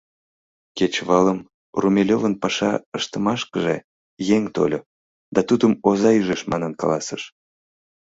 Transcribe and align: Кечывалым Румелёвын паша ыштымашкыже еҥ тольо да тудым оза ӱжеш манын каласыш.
Кечывалым 0.77 1.39
Румелёвын 1.81 2.33
паша 2.41 2.71
ыштымашкыже 2.97 3.75
еҥ 4.35 4.43
тольо 4.55 4.79
да 5.33 5.41
тудым 5.49 5.73
оза 5.89 6.09
ӱжеш 6.19 6.41
манын 6.51 6.73
каласыш. 6.81 7.23